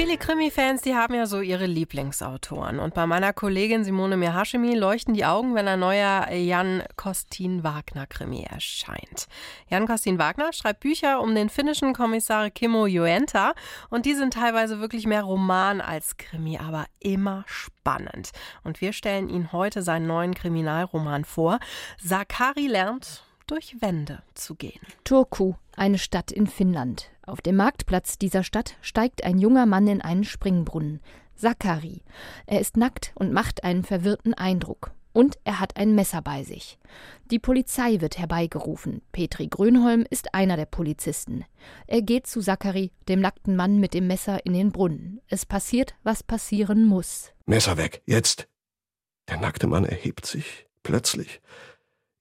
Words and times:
Viele 0.00 0.16
Krimi-Fans, 0.16 0.80
die 0.80 0.94
haben 0.94 1.12
ja 1.12 1.26
so 1.26 1.42
ihre 1.42 1.66
Lieblingsautoren. 1.66 2.78
Und 2.78 2.94
bei 2.94 3.06
meiner 3.06 3.34
Kollegin 3.34 3.84
Simone 3.84 4.16
Mirhashemi 4.16 4.74
leuchten 4.74 5.12
die 5.12 5.26
Augen, 5.26 5.54
wenn 5.54 5.68
ein 5.68 5.80
neuer 5.80 6.32
Jan 6.32 6.82
Kostin 6.96 7.64
Wagner-Krimi 7.64 8.44
erscheint. 8.44 9.26
Jan 9.68 9.86
Kostin 9.86 10.18
Wagner 10.18 10.54
schreibt 10.54 10.80
Bücher 10.80 11.20
um 11.20 11.34
den 11.34 11.50
finnischen 11.50 11.92
Kommissar 11.92 12.48
Kimmo 12.48 12.86
Joenta. 12.86 13.52
Und 13.90 14.06
die 14.06 14.14
sind 14.14 14.32
teilweise 14.32 14.80
wirklich 14.80 15.04
mehr 15.04 15.22
Roman 15.22 15.82
als 15.82 16.16
Krimi, 16.16 16.56
aber 16.56 16.86
immer 17.00 17.44
spannend. 17.46 18.30
Und 18.64 18.80
wir 18.80 18.94
stellen 18.94 19.28
Ihnen 19.28 19.52
heute 19.52 19.82
seinen 19.82 20.06
neuen 20.06 20.32
Kriminalroman 20.32 21.26
vor. 21.26 21.58
Sakari 21.98 22.68
lernt, 22.68 23.22
durch 23.50 23.80
Wände 23.80 24.22
zu 24.34 24.54
gehen. 24.54 24.80
Turku, 25.04 25.54
eine 25.76 25.98
Stadt 25.98 26.30
in 26.30 26.46
Finnland. 26.46 27.10
Auf 27.22 27.40
dem 27.40 27.56
Marktplatz 27.56 28.18
dieser 28.18 28.44
Stadt 28.44 28.76
steigt 28.80 29.24
ein 29.24 29.38
junger 29.38 29.66
Mann 29.66 29.88
in 29.88 30.00
einen 30.00 30.24
Springbrunnen. 30.24 31.00
Sakari. 31.34 32.02
Er 32.46 32.60
ist 32.60 32.76
nackt 32.76 33.12
und 33.14 33.32
macht 33.32 33.64
einen 33.64 33.82
verwirrten 33.82 34.34
Eindruck. 34.34 34.92
Und 35.12 35.38
er 35.42 35.58
hat 35.58 35.76
ein 35.76 35.96
Messer 35.96 36.22
bei 36.22 36.44
sich. 36.44 36.78
Die 37.32 37.40
Polizei 37.40 38.00
wird 38.00 38.18
herbeigerufen. 38.18 39.02
Petri 39.10 39.48
Grönholm 39.48 40.06
ist 40.08 40.34
einer 40.34 40.56
der 40.56 40.66
Polizisten. 40.66 41.44
Er 41.88 42.02
geht 42.02 42.28
zu 42.28 42.40
Sakari, 42.40 42.92
dem 43.08 43.20
nackten 43.20 43.56
Mann 43.56 43.80
mit 43.80 43.94
dem 43.94 44.06
Messer, 44.06 44.46
in 44.46 44.52
den 44.52 44.70
Brunnen. 44.70 45.20
Es 45.26 45.44
passiert, 45.44 45.94
was 46.04 46.22
passieren 46.22 46.84
muss. 46.84 47.32
Messer 47.46 47.76
weg, 47.76 48.02
jetzt! 48.06 48.46
Der 49.28 49.38
nackte 49.38 49.66
Mann 49.66 49.84
erhebt 49.84 50.26
sich, 50.26 50.66
plötzlich, 50.84 51.40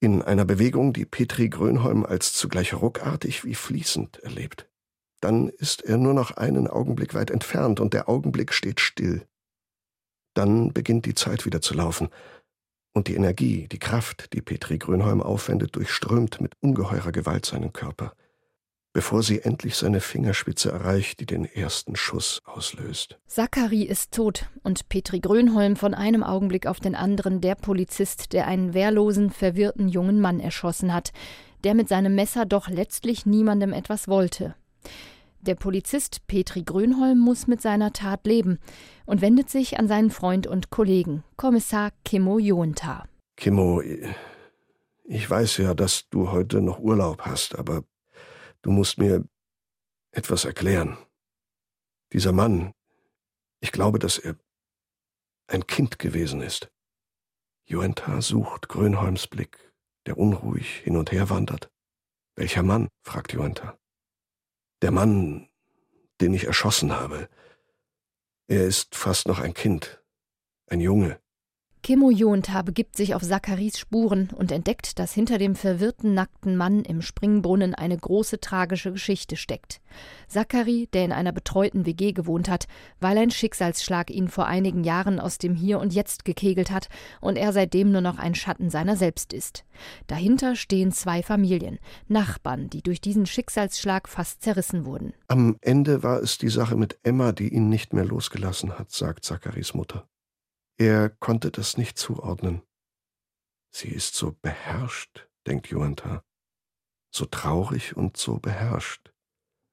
in 0.00 0.22
einer 0.22 0.44
Bewegung, 0.44 0.92
die 0.92 1.04
Petri 1.04 1.48
Grönholm 1.48 2.04
als 2.04 2.32
zugleich 2.32 2.74
ruckartig 2.74 3.44
wie 3.44 3.54
fließend 3.54 4.18
erlebt. 4.18 4.68
Dann 5.20 5.48
ist 5.48 5.82
er 5.82 5.96
nur 5.96 6.14
noch 6.14 6.32
einen 6.32 6.68
Augenblick 6.68 7.14
weit 7.14 7.30
entfernt 7.30 7.80
und 7.80 7.94
der 7.94 8.08
Augenblick 8.08 8.52
steht 8.52 8.80
still. 8.80 9.26
Dann 10.34 10.72
beginnt 10.72 11.06
die 11.06 11.14
Zeit 11.14 11.46
wieder 11.46 11.62
zu 11.62 11.74
laufen. 11.74 12.08
Und 12.92 13.08
die 13.08 13.14
Energie, 13.14 13.68
die 13.68 13.78
Kraft, 13.78 14.32
die 14.32 14.42
Petri 14.42 14.78
Grönholm 14.78 15.22
aufwendet, 15.22 15.76
durchströmt 15.76 16.40
mit 16.40 16.52
ungeheurer 16.60 17.12
Gewalt 17.12 17.46
seinen 17.46 17.72
Körper 17.72 18.14
bevor 18.96 19.22
sie 19.22 19.42
endlich 19.42 19.76
seine 19.76 20.00
Fingerspitze 20.00 20.70
erreicht, 20.70 21.20
die 21.20 21.26
den 21.26 21.44
ersten 21.44 21.96
Schuss 21.96 22.40
auslöst. 22.46 23.18
Zachary 23.26 23.82
ist 23.82 24.12
tot 24.12 24.48
und 24.62 24.88
Petri 24.88 25.20
Grönholm 25.20 25.76
von 25.76 25.92
einem 25.92 26.22
Augenblick 26.22 26.66
auf 26.66 26.80
den 26.80 26.94
anderen 26.94 27.42
der 27.42 27.56
Polizist, 27.56 28.32
der 28.32 28.46
einen 28.46 28.72
wehrlosen, 28.72 29.28
verwirrten 29.28 29.90
jungen 29.90 30.18
Mann 30.18 30.40
erschossen 30.40 30.94
hat, 30.94 31.12
der 31.62 31.74
mit 31.74 31.90
seinem 31.90 32.14
Messer 32.14 32.46
doch 32.46 32.70
letztlich 32.70 33.26
niemandem 33.26 33.74
etwas 33.74 34.08
wollte. 34.08 34.54
Der 35.42 35.56
Polizist 35.56 36.26
Petri 36.26 36.62
Grönholm 36.62 37.18
muss 37.18 37.46
mit 37.46 37.60
seiner 37.60 37.92
Tat 37.92 38.26
leben 38.26 38.58
und 39.04 39.20
wendet 39.20 39.50
sich 39.50 39.78
an 39.78 39.88
seinen 39.88 40.08
Freund 40.08 40.46
und 40.46 40.70
Kollegen, 40.70 41.22
Kommissar 41.36 41.90
Kimmo 42.06 42.38
Jonta. 42.38 43.04
Kimmo, 43.36 43.82
ich 45.04 45.28
weiß 45.28 45.58
ja, 45.58 45.74
dass 45.74 46.08
du 46.08 46.32
heute 46.32 46.62
noch 46.62 46.78
Urlaub 46.78 47.26
hast, 47.26 47.58
aber 47.58 47.84
Du 48.62 48.70
musst 48.70 48.98
mir 48.98 49.24
etwas 50.10 50.44
erklären. 50.44 50.98
Dieser 52.12 52.32
Mann, 52.32 52.72
ich 53.60 53.72
glaube, 53.72 53.98
dass 53.98 54.18
er 54.18 54.36
ein 55.48 55.66
Kind 55.66 55.98
gewesen 55.98 56.40
ist. 56.40 56.70
Joenta 57.64 58.20
sucht 58.20 58.68
Grönholms 58.68 59.26
Blick, 59.26 59.72
der 60.06 60.18
unruhig 60.18 60.78
hin 60.78 60.96
und 60.96 61.12
her 61.12 61.30
wandert. 61.30 61.70
Welcher 62.36 62.62
Mann? 62.62 62.88
fragt 63.02 63.32
Joenta. 63.32 63.78
Der 64.82 64.90
Mann, 64.90 65.48
den 66.20 66.34
ich 66.34 66.44
erschossen 66.44 66.92
habe. 66.92 67.28
Er 68.46 68.66
ist 68.66 68.94
fast 68.94 69.26
noch 69.26 69.40
ein 69.40 69.54
Kind, 69.54 70.02
ein 70.66 70.80
Junge. 70.80 71.20
Kimmo 71.86 72.10
Jonta 72.10 72.62
begibt 72.62 72.96
sich 72.96 73.14
auf 73.14 73.22
Zaccharis 73.22 73.78
Spuren 73.78 74.30
und 74.34 74.50
entdeckt, 74.50 74.98
dass 74.98 75.12
hinter 75.12 75.38
dem 75.38 75.54
verwirrten, 75.54 76.14
nackten 76.14 76.56
Mann 76.56 76.82
im 76.82 77.00
Springbrunnen 77.00 77.76
eine 77.76 77.96
große 77.96 78.40
tragische 78.40 78.90
Geschichte 78.90 79.36
steckt. 79.36 79.80
Zachary, 80.26 80.88
der 80.92 81.04
in 81.04 81.12
einer 81.12 81.30
betreuten 81.30 81.86
WG 81.86 82.10
gewohnt 82.10 82.48
hat, 82.48 82.66
weil 82.98 83.16
ein 83.18 83.30
Schicksalsschlag 83.30 84.10
ihn 84.10 84.26
vor 84.26 84.46
einigen 84.46 84.82
Jahren 84.82 85.20
aus 85.20 85.38
dem 85.38 85.54
Hier 85.54 85.78
und 85.78 85.94
Jetzt 85.94 86.24
gekegelt 86.24 86.72
hat 86.72 86.88
und 87.20 87.36
er 87.36 87.52
seitdem 87.52 87.92
nur 87.92 88.00
noch 88.00 88.18
ein 88.18 88.34
Schatten 88.34 88.68
seiner 88.68 88.96
selbst 88.96 89.32
ist. 89.32 89.64
Dahinter 90.08 90.56
stehen 90.56 90.90
zwei 90.90 91.22
Familien, 91.22 91.78
Nachbarn, 92.08 92.68
die 92.68 92.82
durch 92.82 93.00
diesen 93.00 93.26
Schicksalsschlag 93.26 94.08
fast 94.08 94.42
zerrissen 94.42 94.86
wurden. 94.86 95.12
Am 95.28 95.56
Ende 95.60 96.02
war 96.02 96.20
es 96.20 96.36
die 96.36 96.48
Sache 96.48 96.74
mit 96.74 96.98
Emma, 97.04 97.30
die 97.30 97.54
ihn 97.54 97.68
nicht 97.68 97.92
mehr 97.92 98.04
losgelassen 98.04 98.76
hat, 98.76 98.90
sagt 98.90 99.24
Zacharys 99.24 99.72
Mutter. 99.72 100.08
Er 100.78 101.08
konnte 101.08 101.50
das 101.50 101.78
nicht 101.78 101.96
zuordnen. 101.98 102.62
Sie 103.74 103.88
ist 103.88 104.14
so 104.14 104.32
beherrscht, 104.42 105.26
denkt 105.46 105.68
Joanta, 105.68 106.22
so 107.10 107.24
traurig 107.24 107.96
und 107.96 108.18
so 108.18 108.38
beherrscht, 108.38 109.12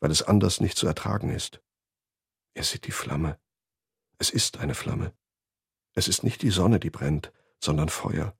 weil 0.00 0.10
es 0.10 0.22
anders 0.22 0.60
nicht 0.60 0.76
zu 0.76 0.88
ertragen 0.88 1.30
ist. 1.30 1.62
Er 2.54 2.64
sieht 2.64 2.86
die 2.86 2.92
Flamme. 2.92 3.40
Es 4.18 4.30
ist 4.30 4.58
eine 4.58 4.74
Flamme. 4.74 5.16
Es 5.94 6.08
ist 6.08 6.24
nicht 6.24 6.42
die 6.42 6.50
Sonne, 6.50 6.80
die 6.80 6.90
brennt, 6.90 7.32
sondern 7.62 7.88
Feuer. 7.88 8.36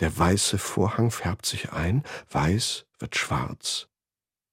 Der 0.00 0.16
weiße 0.16 0.58
Vorhang 0.58 1.10
färbt 1.10 1.44
sich 1.44 1.72
ein, 1.72 2.02
weiß 2.30 2.86
wird 2.98 3.16
schwarz, 3.16 3.88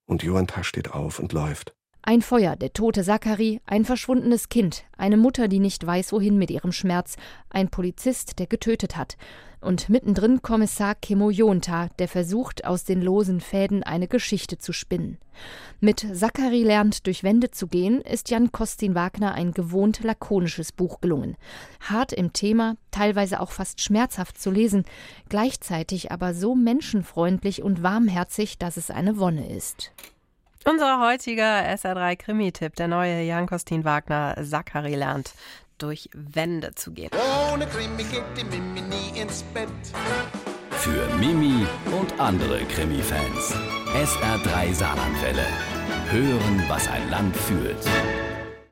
und 0.06 0.22
Joanta 0.22 0.64
steht 0.64 0.90
auf 0.90 1.18
und 1.18 1.32
läuft. 1.32 1.74
Ein 2.04 2.20
Feuer, 2.20 2.56
der 2.56 2.72
tote 2.72 3.04
Zachary, 3.04 3.60
ein 3.64 3.84
verschwundenes 3.84 4.48
Kind, 4.48 4.82
eine 4.98 5.16
Mutter, 5.16 5.46
die 5.46 5.60
nicht 5.60 5.86
weiß, 5.86 6.12
wohin 6.12 6.36
mit 6.36 6.50
ihrem 6.50 6.72
Schmerz, 6.72 7.14
ein 7.48 7.68
Polizist, 7.68 8.40
der 8.40 8.48
getötet 8.48 8.96
hat. 8.96 9.16
Und 9.60 9.88
mittendrin 9.88 10.42
Kommissar 10.42 10.96
Kimmo 10.96 11.30
Jonta, 11.30 11.90
der 12.00 12.08
versucht, 12.08 12.64
aus 12.64 12.82
den 12.82 13.02
losen 13.02 13.40
Fäden 13.40 13.84
eine 13.84 14.08
Geschichte 14.08 14.58
zu 14.58 14.72
spinnen. 14.72 15.18
Mit 15.78 16.04
Zachary 16.12 16.64
lernt, 16.64 17.06
durch 17.06 17.22
Wände 17.22 17.52
zu 17.52 17.68
gehen, 17.68 18.00
ist 18.00 18.30
Jan 18.30 18.50
Kostin 18.50 18.96
Wagner 18.96 19.34
ein 19.34 19.52
gewohnt 19.52 20.02
lakonisches 20.02 20.72
Buch 20.72 21.00
gelungen. 21.00 21.36
Hart 21.78 22.12
im 22.12 22.32
Thema, 22.32 22.76
teilweise 22.90 23.38
auch 23.38 23.52
fast 23.52 23.80
schmerzhaft 23.80 24.40
zu 24.40 24.50
lesen, 24.50 24.84
gleichzeitig 25.28 26.10
aber 26.10 26.34
so 26.34 26.56
menschenfreundlich 26.56 27.62
und 27.62 27.84
warmherzig, 27.84 28.58
dass 28.58 28.76
es 28.76 28.90
eine 28.90 29.18
Wonne 29.18 29.48
ist. 29.48 29.92
Unser 30.64 31.00
heutiger 31.00 31.44
SR3 31.44 32.14
Krimi-Tipp, 32.14 32.76
der 32.76 32.86
neue 32.86 33.22
Jan 33.22 33.46
Kostin 33.46 33.84
Wagner 33.84 34.36
Zachary 34.44 34.94
lernt, 34.94 35.32
durch 35.78 36.08
Wände 36.14 36.72
zu 36.76 36.92
gehen. 36.92 37.10
Ohne 37.52 37.66
Krimi 37.66 38.04
geht 38.04 38.22
die 38.36 38.44
Mimi 38.44 38.80
nie 38.82 39.20
ins 39.20 39.42
Bett. 39.42 39.68
Für 40.70 41.08
Mimi 41.16 41.66
und 42.00 42.18
andere 42.20 42.60
Krimi-Fans. 42.64 43.54
SR3 43.92 44.72
Saarlandwelle. 44.72 45.46
Hören, 46.10 46.64
was 46.68 46.86
ein 46.88 47.10
Land 47.10 47.36
fühlt. 47.36 47.84